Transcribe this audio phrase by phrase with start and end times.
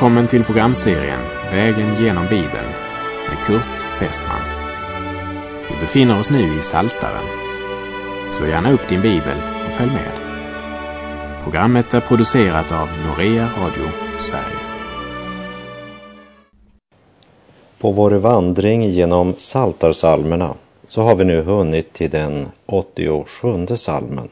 [0.00, 2.68] Välkommen till programserien Vägen genom Bibeln
[3.28, 4.40] med Kurt Westman.
[5.68, 7.24] Vi befinner oss nu i Saltaren.
[8.30, 10.12] Slå gärna upp din bibel och följ med.
[11.42, 14.58] Programmet är producerat av Norea Radio Sverige.
[17.78, 24.28] På vår vandring genom Saltarsalmerna så har vi nu hunnit till den 87 salmen.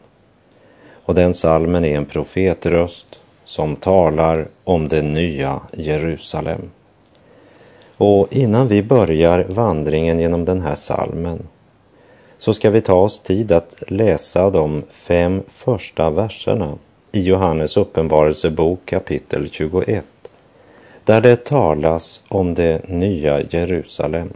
[0.93, 3.18] Och den salmen är en profetröst
[3.49, 6.71] som talar om det nya Jerusalem.
[7.97, 11.47] Och innan vi börjar vandringen genom den här salmen
[12.39, 16.73] så ska vi ta oss tid att läsa de fem första verserna
[17.13, 20.05] i Johannes uppenbarelsebok kapitel 21
[21.05, 24.33] där det talas om det nya Jerusalem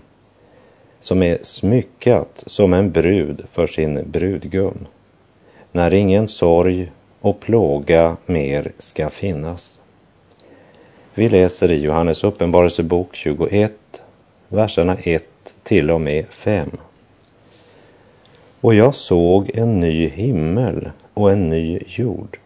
[1.00, 4.86] som är smyckat som en brud för sin brudgum
[5.72, 9.80] när ingen sorg och plåga mer ska finnas.
[11.14, 13.72] Vi läser i Johannes uppenbarelsebok 21,
[14.48, 15.24] verserna 1
[15.62, 16.70] till och med 5.
[18.60, 22.38] Och jag såg en ny himmel och en ny jord.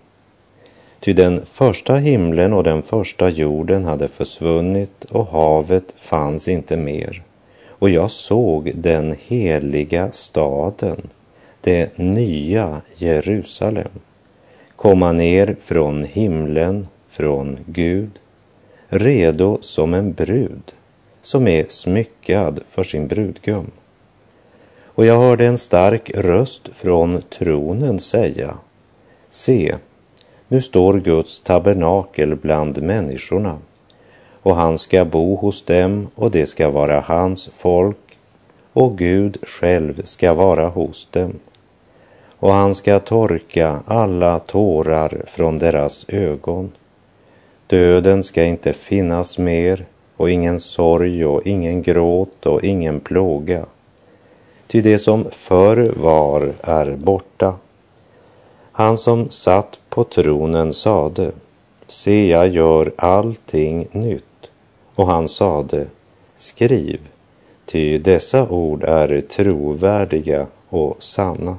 [1.00, 7.22] Ty den första himlen och den första jorden hade försvunnit och havet fanns inte mer.
[7.68, 11.08] Och jag såg den heliga staden,
[11.60, 13.90] det nya Jerusalem,
[14.76, 18.10] komma ner från himlen, från Gud,
[18.88, 20.72] redo som en brud
[21.22, 23.70] som är smyckad för sin brudgum.
[24.84, 28.54] Och jag hörde en stark röst från tronen säga,
[29.30, 29.74] se,
[30.48, 33.58] nu står Guds tabernakel bland människorna
[34.42, 38.18] och han ska bo hos dem och det ska vara hans folk
[38.72, 41.32] och Gud själv ska vara hos dem
[42.38, 46.72] och han ska torka alla tårar från deras ögon.
[47.66, 53.66] Döden ska inte finnas mer och ingen sorg och ingen gråt och ingen plåga.
[54.66, 57.54] Ty det som förr var är borta.
[58.72, 61.30] Han som satt på tronen sade,
[61.86, 64.22] se jag gör allting nytt.
[64.94, 65.86] Och han sade,
[66.34, 67.00] skriv,
[67.66, 71.56] ty dessa ord är trovärdiga och sanna.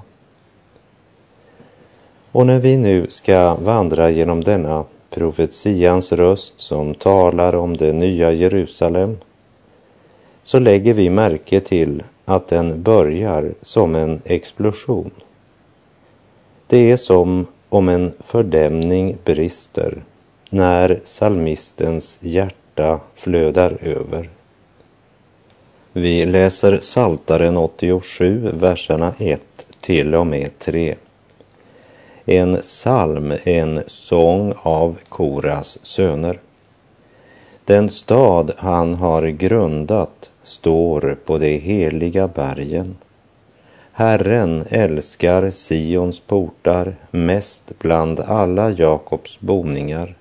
[2.31, 8.31] Och när vi nu ska vandra genom denna profetians röst som talar om det nya
[8.31, 9.17] Jerusalem
[10.41, 15.11] så lägger vi märke till att den börjar som en explosion.
[16.67, 20.03] Det är som om en fördämning brister
[20.49, 24.29] när salmistens hjärta flödar över.
[25.94, 29.41] Vi läser Saltaren 87, verserna 1
[29.81, 30.95] till och med 3
[32.29, 36.39] en psalm, en sång av Koras söner.
[37.65, 42.95] Den stad han har grundat står på de heliga bergen.
[43.91, 50.15] Herren älskar Sions portar mest bland alla Jakobs boningar.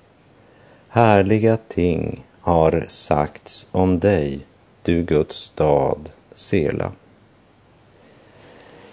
[0.88, 4.40] Härliga ting har sagts om dig,
[4.82, 6.92] du Guds stad, Sela.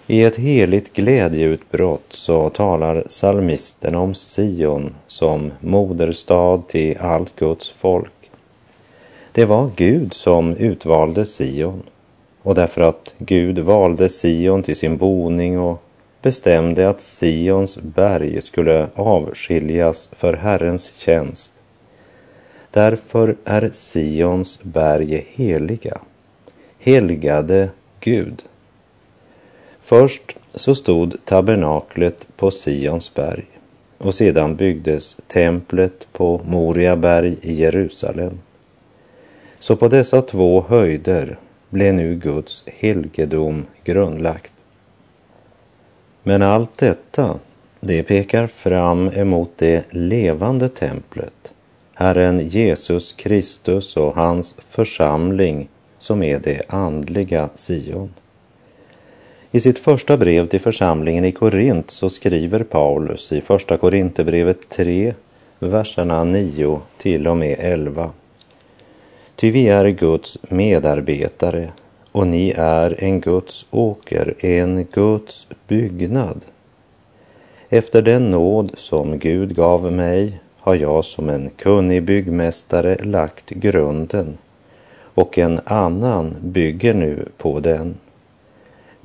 [0.06, 8.30] I ett heligt glädjeutbrott så talar psalmisten om Sion som moderstad till allt Guds folk.
[9.32, 11.82] Det var Gud som utvalde Sion
[12.42, 15.82] och därför att Gud valde Sion till sin boning och
[16.22, 21.52] bestämde att Sions berg skulle avskiljas för Herrens tjänst.
[22.70, 26.00] Därför är Sions berg heliga,
[26.78, 27.68] helgade
[28.00, 28.42] Gud.
[29.86, 33.44] Först så stod tabernaklet på Sions berg
[33.98, 38.38] och sedan byggdes templet på Moria berg i Jerusalem.
[39.58, 41.38] Så på dessa två höjder
[41.70, 44.52] blev nu Guds helgedom grundlagt.
[46.22, 47.38] Men allt detta,
[47.80, 51.52] det pekar fram emot det levande templet,
[51.94, 55.68] Herren Jesus Kristus och hans församling
[55.98, 58.10] som är det andliga Sion.
[59.54, 65.14] I sitt första brev till församlingen i Korint så skriver Paulus i Första Korinthierbrevet 3,
[65.58, 68.10] verserna 9 till och med 11.
[69.36, 71.72] Ty vi är Guds medarbetare
[72.12, 76.44] och ni är en Guds åker, en Guds byggnad.
[77.68, 84.38] Efter den nåd som Gud gav mig har jag som en kunnig byggmästare lagt grunden
[85.00, 87.94] och en annan bygger nu på den.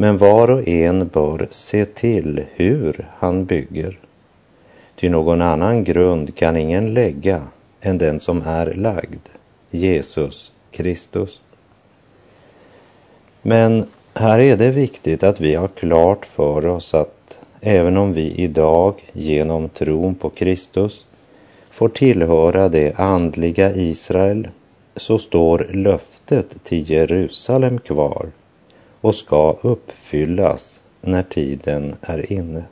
[0.02, 4.00] Men var och en bör se till hur han bygger.
[4.96, 7.42] Ty någon annan grund kan ingen lägga
[7.82, 9.20] än den som är lagd,
[9.72, 11.42] Jesus Kristus.
[13.42, 18.32] Men här är det viktigt att vi har klart för oss att även om vi
[18.32, 21.06] idag genom tron på Kristus
[21.70, 24.48] får tillhöra det andliga Israel
[24.96, 28.30] så står löftet till Jerusalem kvar
[29.02, 32.64] och ska uppfyllas när tiden är inne.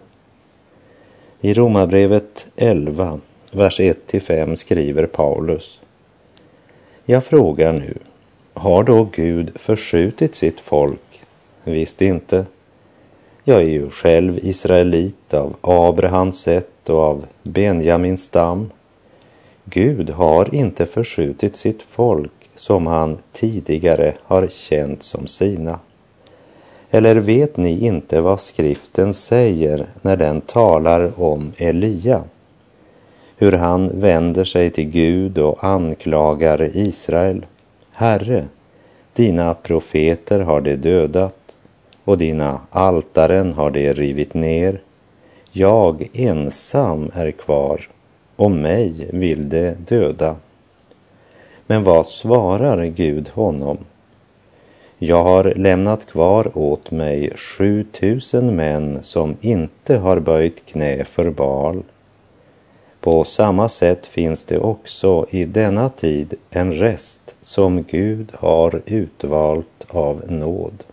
[1.42, 3.20] I Romarbrevet 11,
[3.52, 5.80] vers 1-5 skriver Paulus.
[7.06, 7.98] Jag frågar nu,
[8.54, 11.22] har då Gud förskjutit sitt folk?
[11.64, 12.46] Visst inte.
[13.44, 18.72] Jag är ju själv israelit av Abrahams sätt och av Benjamins stam.
[19.66, 25.80] Gud har inte förskjutit sitt folk som han tidigare har känt som sina.
[26.92, 32.24] Eller vet ni inte vad skriften säger när den talar om Elia?
[33.38, 37.46] Hur han vänder sig till Gud och anklagar Israel.
[37.92, 38.46] Herre,
[39.14, 41.58] dina profeter har de dödat
[42.04, 44.82] och dina altaren har de rivit ner.
[45.52, 47.90] Jag ensam är kvar
[48.36, 50.36] och mig vill de döda.
[51.68, 53.78] Men vad svarar Gud honom?
[55.00, 61.30] Jag har lämnat kvar åt mig sju tusen män som inte har böjt knä för
[61.30, 61.84] Baal.
[63.00, 69.86] På samma sätt finns det också i denna tid en rest som Gud har utvalt
[69.88, 70.84] av nåd.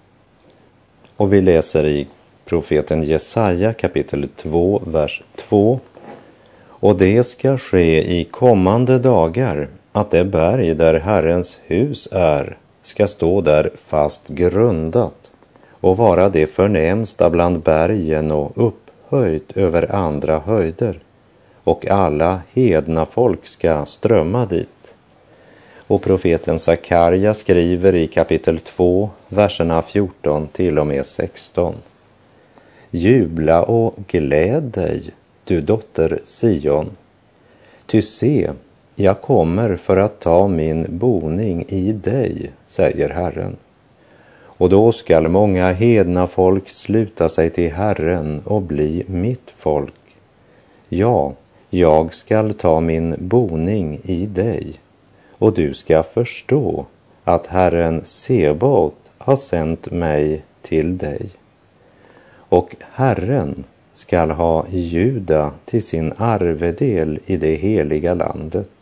[1.17, 2.07] Och vi läser i
[2.45, 5.81] profeten Jesaja kapitel 2, vers 2.
[6.67, 13.07] Och det ska ske i kommande dagar att det berg där Herrens hus är ska
[13.07, 15.33] stå där fast grundat
[15.71, 21.01] och vara det förnämsta bland bergen och upphöjt över andra höjder
[21.65, 24.69] och alla hedna folk ska strömma dit.
[25.87, 31.75] Och profeten Sakarja skriver i kapitel 2, verserna 14 till och med 16.
[32.91, 35.03] Jubla och gläd dig,
[35.45, 36.91] du dotter Sion.
[37.87, 38.51] Ty se,
[38.94, 43.56] jag kommer för att ta min boning i dig, säger Herren.
[44.37, 49.94] Och då skall många hedna folk sluta sig till Herren och bli mitt folk.
[50.88, 51.32] Ja,
[51.70, 54.81] jag skall ta min boning i dig
[55.38, 56.87] och du ska förstå
[57.25, 61.29] att Herren Sebaot har sänt mig till dig.
[62.37, 68.74] Och Herren skall ha Juda till sin arvedel i det heliga landet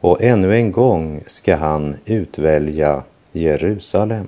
[0.00, 3.02] och ännu en gång ska han utvälja
[3.32, 4.26] Jerusalem.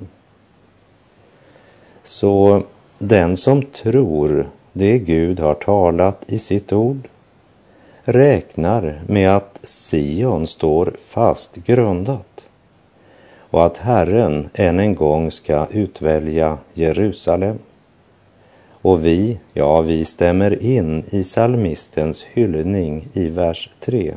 [2.02, 2.62] Så
[2.98, 7.08] den som tror det Gud har talat i sitt ord
[8.04, 12.46] räknar med att Sion står fast grundat
[13.50, 17.58] och att Herren än en gång ska utvälja Jerusalem.
[18.82, 24.14] Och vi, ja, vi stämmer in i salmistens hyllning i vers 3.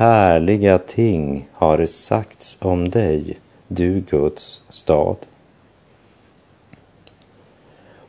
[0.00, 3.38] Härliga ting har sagts om dig,
[3.68, 5.16] du Guds stad.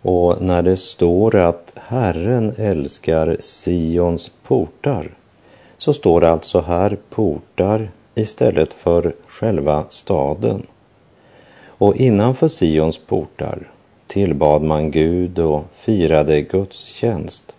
[0.01, 5.13] Och när det står att Herren älskar Sions portar
[5.77, 10.67] så står det alltså här portar istället för själva staden.
[11.65, 13.71] Och innanför Sions portar
[14.07, 17.55] tillbad man Gud och firade gudstjänst.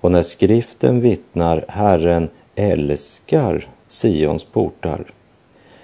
[0.00, 2.28] Och när skriften vittnar Herren
[2.62, 5.04] älskar Sions portar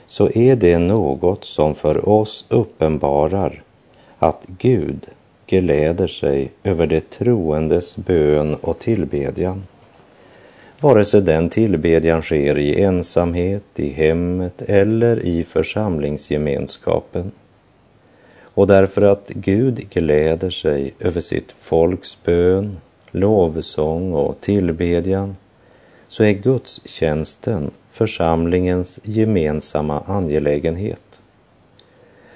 [0.06, 3.62] så är det något som för oss uppenbarar
[4.18, 5.06] att Gud
[5.46, 9.62] gläder sig över det troendes bön och tillbedjan.
[10.80, 17.32] Vare sig den tillbedjan sker i ensamhet, i hemmet eller i församlingsgemenskapen.
[18.42, 22.76] Och därför att Gud gläder sig över sitt folks bön,
[23.10, 25.36] lovsång och tillbedjan
[26.08, 31.20] så är gudstjänsten församlingens gemensamma angelägenhet.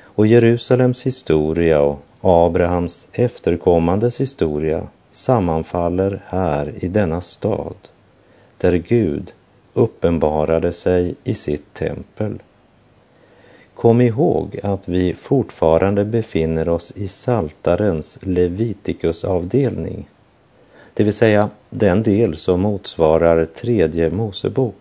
[0.02, 7.76] Och Jerusalems historia och Abrahams efterkommandes historia sammanfaller här i denna stad,
[8.59, 9.33] där Gud
[9.75, 12.43] uppenbarade sig i sitt tempel.
[13.75, 20.09] Kom ihåg att vi fortfarande befinner oss i Saltarens Levitikusavdelning
[20.95, 24.75] det vill säga den del som motsvarar tredje Mosebok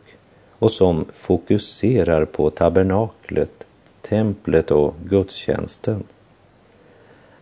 [0.60, 3.68] och som fokuserar på tabernaklet,
[4.02, 6.04] templet och gudstjänsten.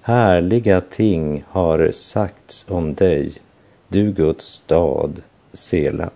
[0.02, 3.34] Härliga ting har sagts om dig,
[3.88, 5.22] du Guds stad,
[5.54, 6.10] Sela.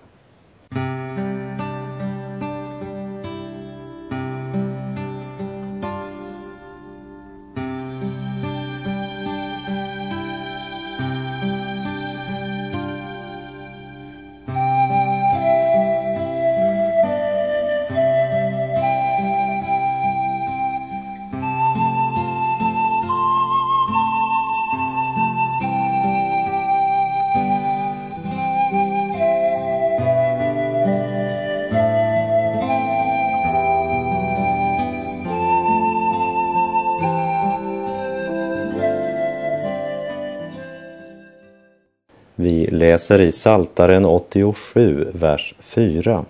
[43.04, 46.26] Läser i Saltaren 87, vers 4.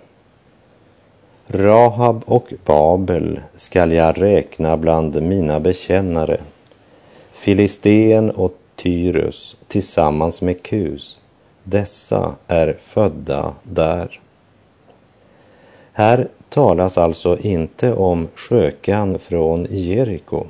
[1.48, 6.38] Rahab och Babel skall jag räkna bland mina bekännare.
[7.34, 11.18] Filisteen och Tyrus tillsammans med Kus,
[11.64, 14.20] dessa är födda där.
[15.92, 20.46] Här talas alltså inte om skökan från Jeriko,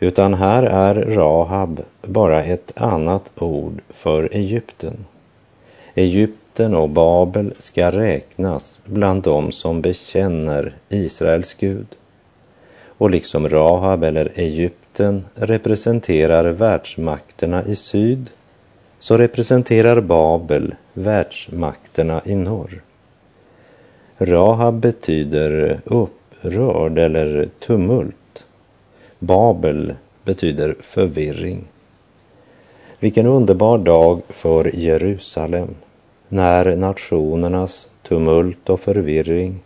[0.00, 5.04] utan här är Rahab bara ett annat ord för Egypten.
[5.94, 11.86] Egypten och Babel ska räknas bland dem som bekänner Israels Gud.
[12.84, 18.30] Och liksom Rahab eller Egypten representerar världsmakterna i syd
[18.98, 22.82] så representerar Babel världsmakterna i norr.
[24.18, 28.46] Rahab betyder upprörd eller tumult.
[29.18, 29.94] Babel
[30.24, 31.64] betyder förvirring.
[33.02, 35.74] Vilken underbar dag för Jerusalem
[36.28, 39.60] när nationernas tumult och förvirring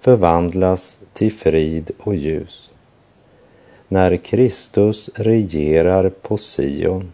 [0.00, 2.70] förvandlas till frid och ljus.
[3.88, 7.12] När Kristus regerar på Sion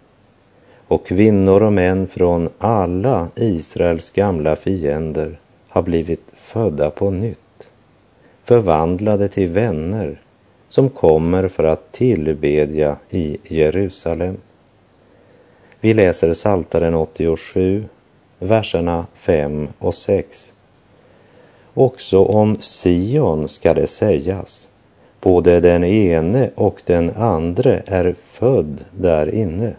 [0.88, 7.68] och kvinnor och män från alla Israels gamla fiender har blivit födda på nytt,
[8.44, 10.20] förvandlade till vänner
[10.68, 14.36] som kommer för att tillbedja i Jerusalem.
[15.84, 17.84] Vi läser Saltaren 87,
[18.38, 20.52] verserna 5 och 6.
[21.74, 24.68] Också om Sion ska det sägas,
[25.20, 29.74] både den ene och den andre är född där inne,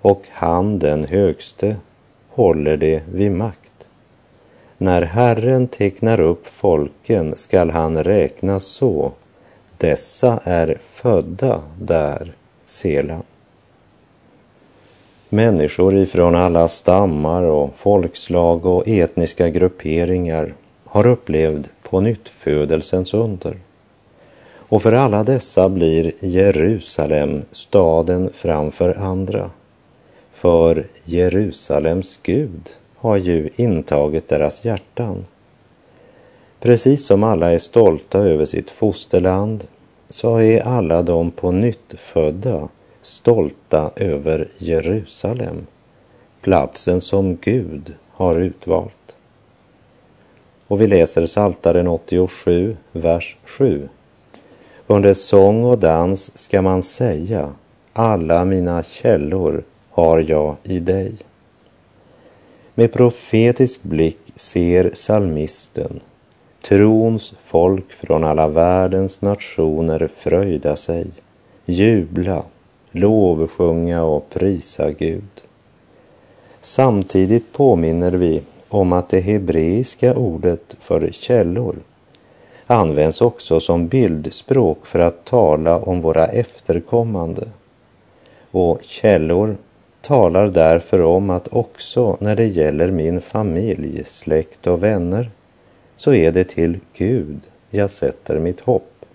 [0.00, 1.76] och han den högste
[2.28, 3.86] håller det vid makt.
[4.78, 9.12] När Herren tecknar upp folken skall han räkna så,
[9.78, 12.32] dessa är födda där,
[12.64, 13.22] Sela.
[15.34, 23.56] Människor ifrån alla stammar och folkslag och etniska grupperingar har upplevt på nyttfödelsens under.
[24.68, 29.50] Och för alla dessa blir Jerusalem staden framför andra.
[30.32, 35.24] För Jerusalems Gud har ju intagit deras hjärtan.
[36.60, 39.64] Precis som alla är stolta över sitt fosterland
[40.08, 42.68] så är alla de på nytt födda
[43.06, 45.66] stolta över Jerusalem,
[46.40, 49.16] platsen som Gud har utvalt.
[50.66, 53.88] Och vi läser Saltaren 87, vers 7.
[54.86, 57.52] Under sång och dans ska man säga,
[57.92, 61.14] alla mina källor har jag i dig.
[62.74, 66.00] Med profetisk blick ser salmisten
[66.68, 71.06] trons folk från alla världens nationer fröjda sig,
[71.64, 72.42] jubla,
[72.94, 75.42] lovsjunga och prisa Gud.
[76.60, 81.76] Samtidigt påminner vi om att det hebreiska ordet för källor
[82.66, 87.48] används också som bildspråk för att tala om våra efterkommande.
[88.50, 89.56] Och källor
[90.00, 95.30] talar därför om att också när det gäller min familj, släkt och vänner
[95.96, 99.06] så är det till Gud jag sätter mitt hopp.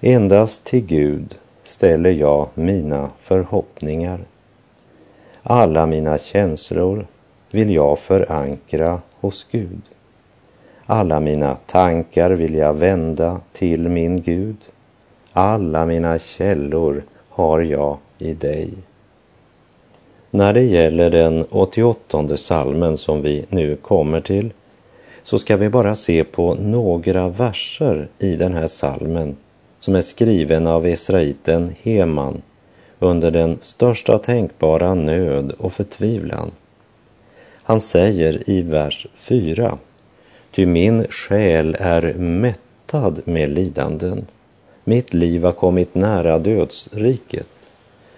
[0.00, 4.20] Endast till Gud ställer jag mina förhoppningar.
[5.42, 7.06] Alla mina känslor
[7.50, 9.82] vill jag förankra hos Gud.
[10.86, 14.56] Alla mina tankar vill jag vända till min Gud.
[15.32, 18.70] Alla mina källor har jag i dig.
[20.30, 24.52] När det gäller den 88 salmen som vi nu kommer till
[25.22, 29.36] så ska vi bara se på några verser i den här salmen
[29.82, 32.42] som är skriven av Esraiten Heman
[32.98, 36.50] under den största tänkbara nöd och förtvivlan.
[37.62, 39.78] Han säger i vers 4
[40.50, 44.26] Ty min själ är mättad med lidanden.
[44.84, 47.48] Mitt liv har kommit nära dödsriket.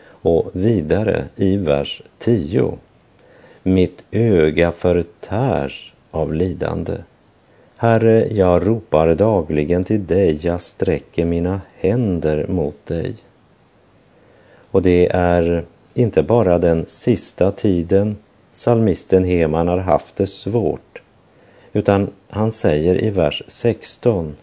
[0.06, 2.78] Och vidare i vers 10.
[3.62, 6.94] Mitt öga förtärs av lidande.
[7.76, 13.14] Herre, jag ropar dagligen till dig, jag sträcker mina händer mot dig.
[14.70, 15.64] Och det är
[15.94, 18.16] inte bara den sista tiden
[18.52, 21.02] salmisten Heman har haft det svårt,
[21.72, 24.36] utan han säger i vers 16,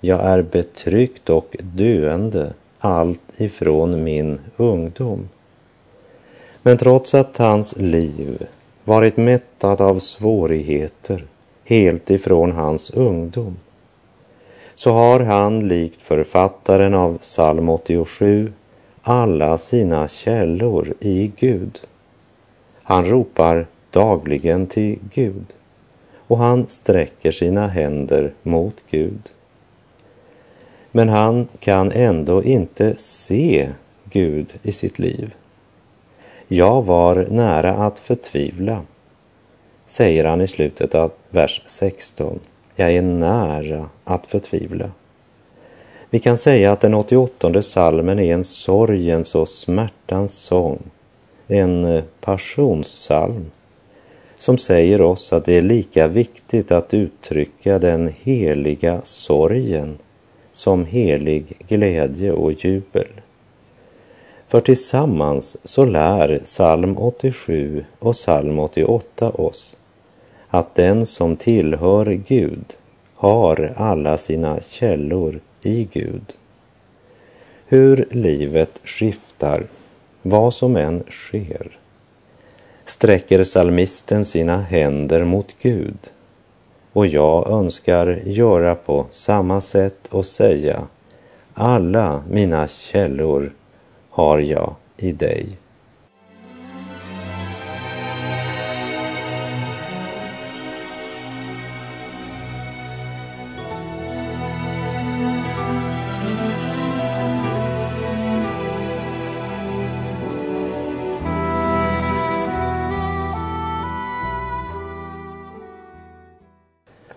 [0.00, 5.28] jag är betryckt och döende allt ifrån min ungdom.
[6.62, 8.46] Men trots att hans liv
[8.84, 11.24] varit mättat av svårigheter
[11.64, 13.56] helt ifrån hans ungdom,
[14.74, 18.52] så har han likt författaren av psalm 87
[19.02, 21.80] alla sina källor i Gud.
[22.82, 25.46] Han ropar dagligen till Gud
[26.14, 29.30] och han sträcker sina händer mot Gud.
[30.90, 33.68] Men han kan ändå inte se
[34.04, 35.34] Gud i sitt liv.
[36.48, 38.82] Jag var nära att förtvivla,
[39.86, 42.40] säger han i slutet av vers 16.
[42.76, 44.90] Jag är nära att förtvivla.
[46.10, 50.82] Vi kan säga att den 88 salmen är en sorgens och smärtans sång,
[51.46, 53.50] en eh, passionssalm
[54.36, 59.98] som säger oss att det är lika viktigt att uttrycka den heliga sorgen
[60.52, 63.08] som helig glädje och jubel.
[64.48, 69.76] För tillsammans så lär psalm 87 och psalm 88 oss
[70.54, 72.76] att den som tillhör Gud
[73.14, 76.34] har alla sina källor i Gud.
[77.66, 79.66] Hur livet skiftar,
[80.22, 81.78] vad som än sker,
[82.84, 86.10] sträcker salmisten sina händer mot Gud
[86.92, 90.86] och jag önskar göra på samma sätt och säga
[91.54, 93.52] alla mina källor
[94.10, 95.46] har jag i dig.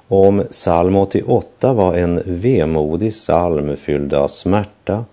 [0.07, 5.05] Om psalm 88 var en vemodig psalm fylld av smärta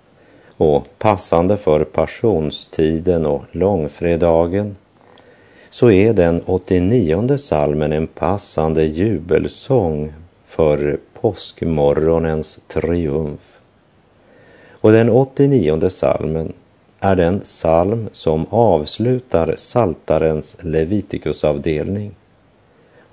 [0.56, 4.76] och passande för passionstiden och långfredagen
[5.70, 10.12] så är den 89 salmen en passande jubelsång
[10.46, 13.58] för påskmorgonens triumf.
[14.70, 16.52] Och den 89 salmen
[17.00, 22.14] är den psalm som avslutar Saltarens Levitikusavdelning.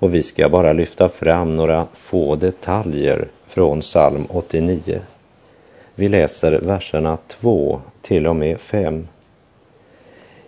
[0.00, 5.00] Och vi ska bara lyfta fram några få detaljer från psalm 89.
[5.94, 9.08] Vi läser verserna 2 till och med 5.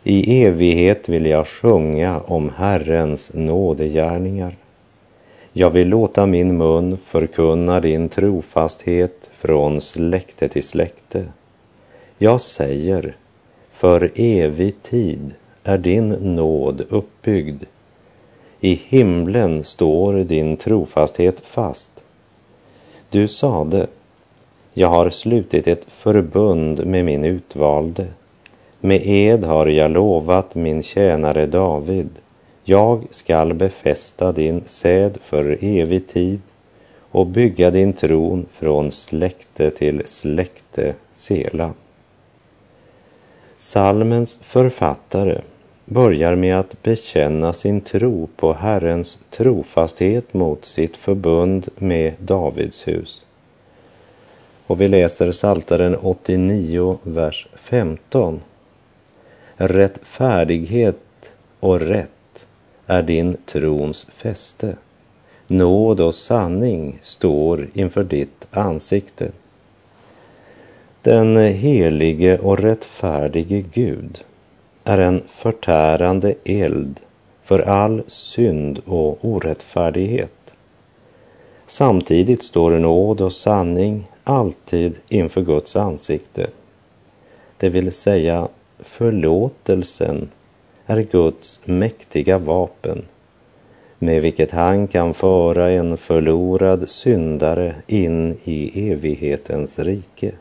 [0.04, 4.56] I evighet vill jag sjunga om Herrens nådegärningar.
[5.52, 11.24] Jag vill låta min mun förkunna din trofasthet från släkte till släkte.
[12.18, 13.16] Jag säger,
[13.72, 15.34] för evig tid
[15.64, 17.64] är din nåd uppbyggd.
[18.64, 21.90] I himlen står din trofasthet fast.
[23.10, 23.86] Du sade,
[24.74, 28.06] jag har slutit ett förbund med min utvalde.
[28.80, 32.08] Med ed har jag lovat min tjänare David.
[32.64, 36.40] Jag skall befästa din säd för evig tid
[37.10, 41.72] och bygga din tron från släkte till släkte, Sela.
[43.56, 45.40] Salmens författare
[45.92, 53.22] börjar med att bekänna sin tro på Herrens trofasthet mot sitt förbund med Davids hus.
[54.66, 58.40] Och vi läser Saltaren 89, vers 15.
[59.56, 62.46] Rättfärdighet och rätt
[62.86, 64.76] är din trons fäste.
[65.46, 69.30] Nåd och sanning står inför ditt ansikte.
[71.02, 74.24] Den helige och rättfärdige Gud
[74.84, 77.00] är en förtärande eld
[77.42, 80.54] för all synd och orättfärdighet.
[81.66, 86.46] Samtidigt står nåd och sanning alltid inför Guds ansikte.
[87.56, 90.28] Det vill säga förlåtelsen
[90.86, 93.04] är Guds mäktiga vapen
[93.98, 100.32] med vilket han kan föra en förlorad syndare in i evighetens rike.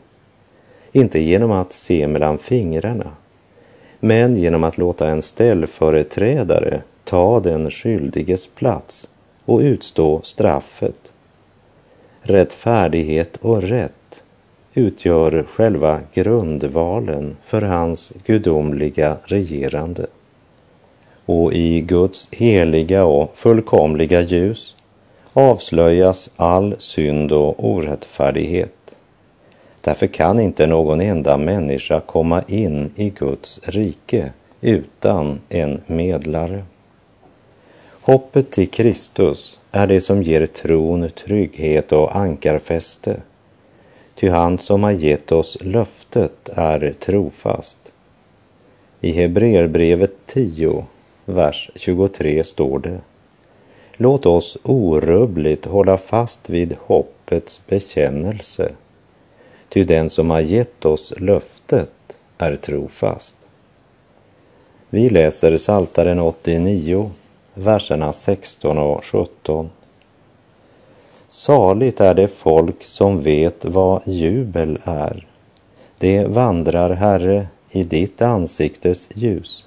[0.92, 3.10] Inte genom att se mellan fingrarna,
[4.04, 9.08] men genom att låta en ställföreträdare ta den skyldiges plats
[9.44, 11.12] och utstå straffet
[12.22, 14.22] rättfärdighet och rätt
[14.74, 20.06] utgör själva grundvalen för hans gudomliga regerande.
[21.26, 24.76] Och i Guds heliga och fullkomliga ljus
[25.32, 28.81] avslöjas all synd och orättfärdighet.
[29.84, 36.64] Därför kan inte någon enda människa komma in i Guds rike utan en medlare.
[37.90, 43.20] Hoppet till Kristus är det som ger tron trygghet och ankarfäste.
[44.14, 47.92] Ty han som har gett oss löftet är trofast.
[49.00, 50.86] I Hebreerbrevet 10,
[51.24, 53.00] vers 23 står det
[53.96, 58.72] Låt oss orubbligt hålla fast vid hoppets bekännelse.
[59.72, 61.90] Ty den som har gett oss löftet
[62.38, 63.34] är trofast.
[64.90, 67.10] Vi läser Saltaren 89,
[67.54, 69.70] verserna 16 och 17.
[71.28, 75.26] Saligt är det folk som vet vad jubel är.
[75.98, 79.66] Det vandrar, Herre, i ditt ansiktes ljus.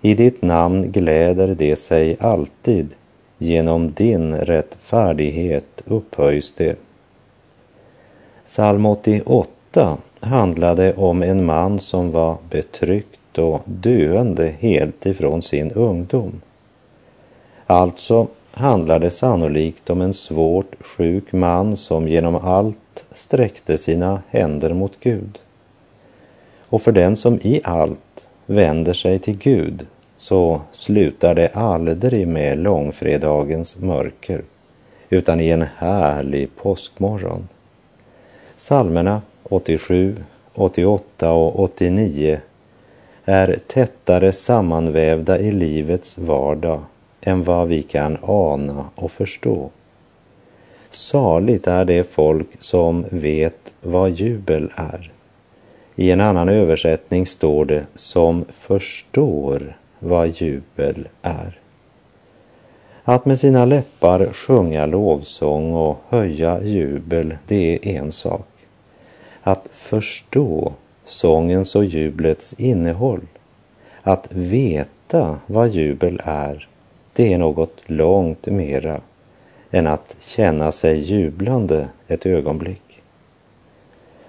[0.00, 2.88] I ditt namn gläder det sig alltid,
[3.38, 6.83] genom din rättfärdighet upphöjs det.
[8.46, 16.40] Psalm 88 handlade om en man som var betryckt och döende helt ifrån sin ungdom.
[17.66, 24.72] Alltså handlar det sannolikt om en svårt sjuk man som genom allt sträckte sina händer
[24.72, 25.38] mot Gud.
[26.68, 32.58] Och för den som i allt vänder sig till Gud så slutar det aldrig med
[32.58, 34.42] långfredagens mörker
[35.08, 37.48] utan i en härlig påskmorgon.
[38.56, 40.16] Psalmerna 87,
[40.54, 42.40] 88 och 89
[43.24, 46.80] är tättare sammanvävda i livets vardag
[47.20, 49.70] än vad vi kan ana och förstå.
[50.90, 55.12] Saligt är det folk som vet vad jubel är.
[55.96, 61.58] I en annan översättning står det som förstår vad jubel är.
[63.06, 68.48] Att med sina läppar sjunga lovsång och höja jubel, det är en sak.
[69.42, 70.72] Att förstå
[71.04, 73.26] sångens och jublets innehåll,
[74.02, 76.68] att veta vad jubel är,
[77.12, 79.00] det är något långt mera
[79.70, 83.02] än att känna sig jublande ett ögonblick.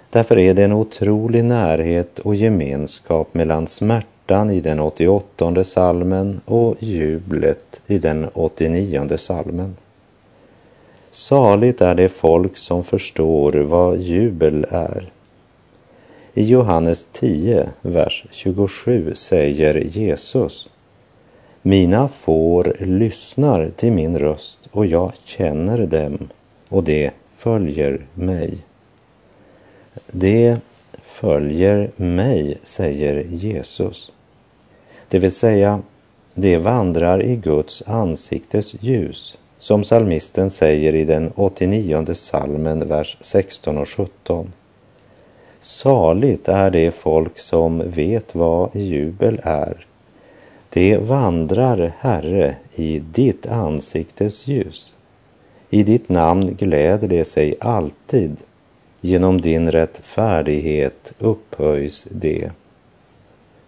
[0.10, 6.42] Därför är det en otrolig närhet och gemenskap mellan smärta smärtan i den 88 salmen
[6.46, 9.76] och jublet i den 89 salmen.
[11.12, 15.10] Saligt är det folk som förstår vad jubel är.
[16.34, 20.70] I Johannes 10, vers 27 säger Jesus
[21.62, 26.30] Mina får lyssnar till min röst och jag känner dem
[26.70, 28.58] och det följer mig.
[30.12, 30.58] Det
[31.02, 34.12] följer mig, säger Jesus.
[35.16, 35.82] Det vill säga,
[36.34, 43.78] det vandrar i Guds ansiktes ljus, som salmisten säger i den 89 salmen, vers 16
[43.78, 44.54] och 17.
[45.60, 49.86] Saligt är det folk som vet vad jubel är.
[50.70, 54.94] Det vandrar, Herre, i ditt ansiktes ljus.
[55.70, 58.38] I ditt namn gläder det sig alltid
[59.02, 62.52] Genom din rättfärdighet upphöjs det.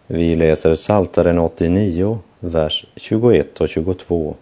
[0.10, 4.36] Vi läser Saltaren 89, vers 21 och 22.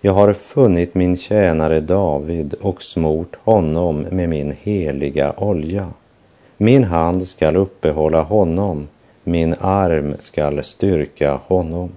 [0.00, 5.88] Jag har funnit min tjänare David och smort honom med min heliga olja.
[6.56, 8.88] Min hand skall uppehålla honom,
[9.24, 11.90] min arm skall styrka honom.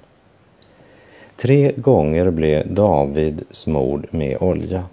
[1.35, 4.83] Tre gånger blev David smord med olja.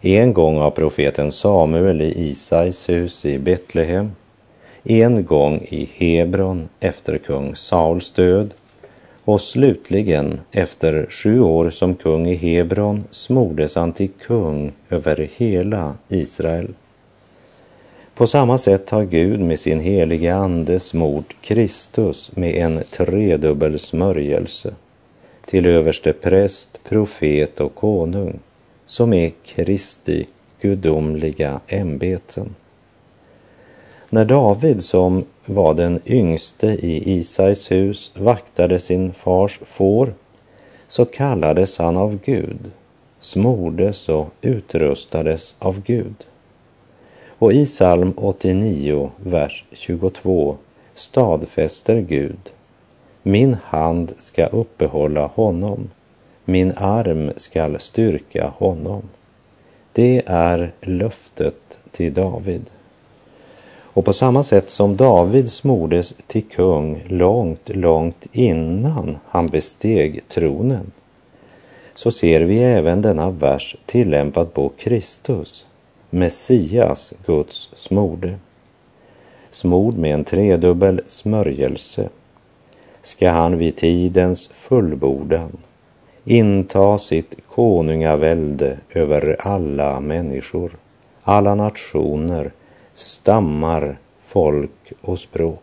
[0.00, 4.10] En gång av profeten Samuel i Isais hus i Betlehem,
[4.84, 8.54] en gång i Hebron efter kung Sauls död
[9.24, 15.94] och slutligen efter sju år som kung i Hebron smordes han till kung över hela
[16.08, 16.68] Israel.
[18.14, 24.74] På samma sätt har Gud med sin heliga ande smort Kristus med en tredubbel smörjelse
[25.46, 28.38] till överste präst, profet och konung
[28.86, 30.26] som är Kristi
[30.60, 32.54] gudomliga ämbeten.
[34.10, 40.14] När David, som var den yngste i Isais hus, vaktade sin fars får,
[40.88, 42.70] så kallades han av Gud,
[43.20, 46.26] smordes och utrustades av Gud.
[47.28, 50.56] Och i psalm 89, vers 22
[50.94, 52.50] stadfäster Gud,
[53.22, 55.88] min hand ska uppehålla honom
[56.50, 59.02] min arm skall styrka honom.
[59.92, 62.70] Det är löftet till David.
[63.92, 70.90] Och på samma sätt som David smordes till kung långt, långt innan han besteg tronen,
[71.94, 75.66] så ser vi även denna vers tillämpad på Kristus,
[76.10, 78.34] Messias, Guds smorde.
[79.50, 82.08] Smord med en tredubbel smörjelse
[83.02, 85.56] ska han vid tidens fullbordan
[86.24, 90.76] inta sitt konungavälde över alla människor,
[91.22, 92.52] alla nationer,
[93.00, 95.62] stammar, folk och språk.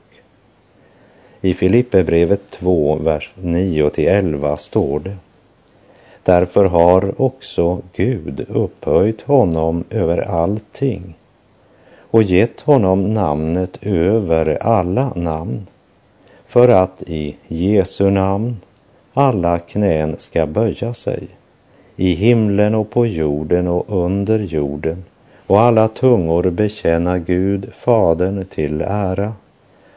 [1.42, 5.18] I Filipperbrevet 2, vers 9 till 11 står det
[6.24, 11.16] Därför har också Gud upphöjt honom över allting
[12.12, 15.68] och gett honom namnet över alla namn
[16.46, 18.58] för att i Jesu namn
[19.14, 21.28] alla knän ska böja sig,
[21.96, 25.04] i himlen och på jorden och under jorden,
[25.48, 29.34] och alla tungor bekänna Gud, Fadern, till ära,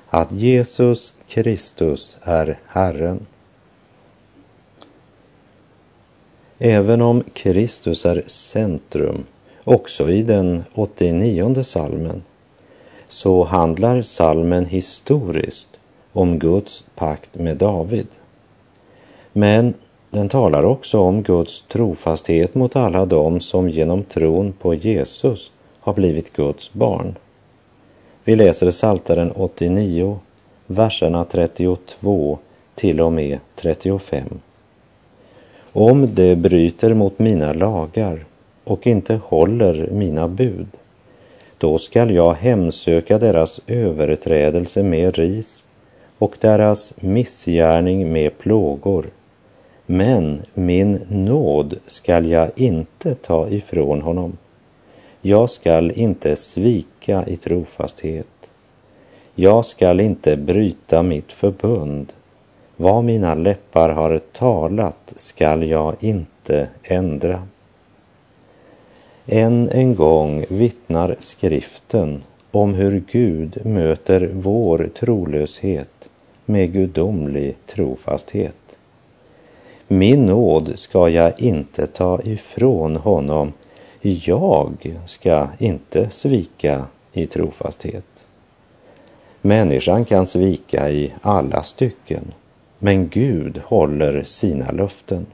[0.08, 3.26] att Jesus Kristus är Herren.
[6.58, 9.24] Även om Kristus är centrum
[9.64, 12.22] också i den 89 salmen
[13.06, 15.68] så handlar salmen historiskt
[16.12, 18.06] om Guds pakt med David.
[19.32, 19.74] Men
[20.10, 25.94] den talar också om Guds trofasthet mot alla dem som genom tron på Jesus har
[25.94, 27.14] blivit Guds barn.
[28.24, 30.18] Vi läser Psaltaren 89,
[30.66, 32.38] verserna 32
[32.74, 34.24] till och med 35.
[35.72, 38.24] Om de bryter mot mina lagar
[38.64, 40.66] och inte håller mina bud,
[41.58, 45.64] då skall jag hemsöka deras överträdelse med ris
[46.18, 49.06] och deras missgärning med plågor.
[49.92, 54.36] Men min nåd skall jag inte ta ifrån honom.
[55.20, 58.50] Jag skall inte svika i trofasthet.
[59.34, 62.12] Jag skall inte bryta mitt förbund.
[62.76, 67.46] Vad mina läppar har talat skall jag inte ändra.
[69.26, 76.10] Än en gång vittnar skriften om hur Gud möter vår trolöshet
[76.44, 78.69] med gudomlig trofasthet.
[79.92, 83.52] Min nåd ska jag inte ta ifrån honom.
[84.00, 88.04] Jag ska inte svika i trofasthet.
[89.40, 92.32] Människan kan svika i alla stycken,
[92.78, 95.26] men Gud håller sina löften.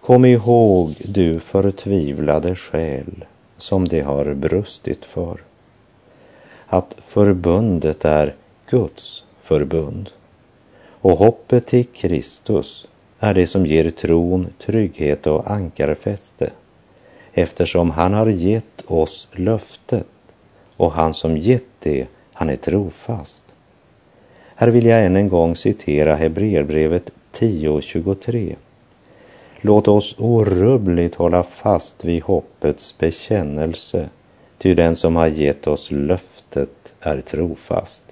[0.00, 3.24] Kom ihåg, du förtvivlade själ,
[3.56, 5.40] som det har brustit för,
[6.66, 8.34] att förbundet är
[8.70, 10.10] Guds förbund.
[11.00, 12.88] Och hoppet till Kristus
[13.20, 16.50] är det som ger tron trygghet och ankarfäste,
[17.32, 20.06] eftersom han har gett oss löftet
[20.76, 23.42] och han som gett det, han är trofast.
[24.54, 28.56] Här vill jag än en gång citera Hebreerbrevet 10.23.
[29.60, 34.08] Låt oss orubbligt hålla fast vid hoppets bekännelse,
[34.58, 38.07] ty den som har gett oss löftet är trofast.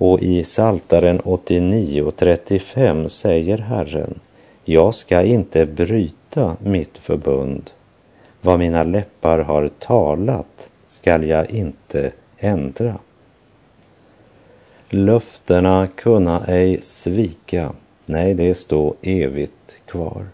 [0.00, 4.20] Och i Saltaren 89.35 säger Herren,
[4.64, 7.70] jag ska inte bryta mitt förbund.
[8.40, 12.98] Vad mina läppar har talat skall jag inte ändra.
[14.90, 17.72] Löftena kunna ej svika,
[18.06, 20.26] nej, det står evigt kvar.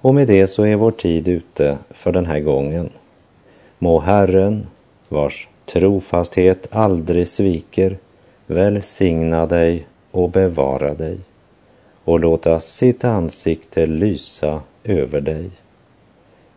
[0.00, 2.90] Och med det så är vår tid ute för den här gången.
[3.78, 4.66] Må Herren,
[5.08, 7.98] vars trofasthet aldrig sviker,
[8.50, 11.18] välsigna dig och bevara dig
[12.04, 15.50] och låta sitt ansikte lysa över dig,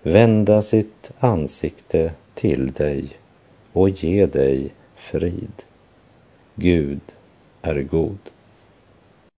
[0.02, 3.10] vända sitt ansikte till dig
[3.74, 5.64] och ge dig frid.
[6.56, 7.02] Gud
[7.62, 8.33] är god.